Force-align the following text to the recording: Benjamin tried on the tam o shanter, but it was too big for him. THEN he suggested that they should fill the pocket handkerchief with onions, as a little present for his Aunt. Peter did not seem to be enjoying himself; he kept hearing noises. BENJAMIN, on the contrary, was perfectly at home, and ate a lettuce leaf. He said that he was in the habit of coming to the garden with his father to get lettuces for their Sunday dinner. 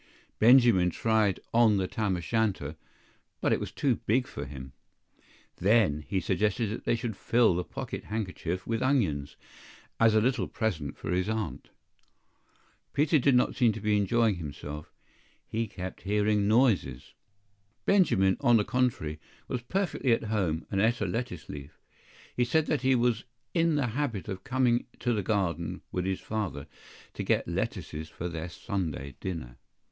Benjamin 0.39 0.89
tried 0.89 1.39
on 1.53 1.77
the 1.77 1.87
tam 1.87 2.17
o 2.17 2.19
shanter, 2.21 2.75
but 3.39 3.53
it 3.53 3.59
was 3.59 3.71
too 3.71 3.97
big 4.07 4.25
for 4.25 4.45
him. 4.45 4.73
THEN 5.57 6.01
he 6.07 6.19
suggested 6.19 6.71
that 6.71 6.85
they 6.85 6.95
should 6.95 7.15
fill 7.15 7.53
the 7.53 7.63
pocket 7.63 8.05
handkerchief 8.05 8.65
with 8.65 8.81
onions, 8.81 9.35
as 9.99 10.15
a 10.15 10.19
little 10.19 10.47
present 10.47 10.97
for 10.97 11.11
his 11.11 11.29
Aunt. 11.29 11.69
Peter 12.93 13.19
did 13.19 13.35
not 13.35 13.55
seem 13.55 13.71
to 13.73 13.79
be 13.79 13.95
enjoying 13.95 14.37
himself; 14.37 14.91
he 15.47 15.67
kept 15.67 16.01
hearing 16.01 16.47
noises. 16.47 17.13
BENJAMIN, 17.85 18.37
on 18.41 18.57
the 18.57 18.65
contrary, 18.65 19.19
was 19.47 19.61
perfectly 19.61 20.13
at 20.13 20.23
home, 20.33 20.65
and 20.71 20.81
ate 20.81 20.99
a 20.99 21.05
lettuce 21.05 21.47
leaf. 21.47 21.79
He 22.35 22.43
said 22.43 22.65
that 22.65 22.81
he 22.81 22.95
was 22.95 23.23
in 23.53 23.75
the 23.75 23.85
habit 23.89 24.27
of 24.27 24.43
coming 24.43 24.87
to 24.97 25.13
the 25.13 25.21
garden 25.21 25.83
with 25.91 26.05
his 26.05 26.21
father 26.21 26.65
to 27.13 27.21
get 27.21 27.47
lettuces 27.47 28.09
for 28.09 28.27
their 28.27 28.49
Sunday 28.49 29.13
dinner. 29.19 29.57